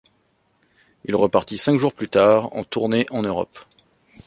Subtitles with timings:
[1.05, 3.59] Il repartit cinq jours plus tard en tournée en Europe.